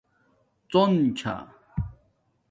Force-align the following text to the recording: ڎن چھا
ڎن 0.71 0.91
چھا 1.17 1.35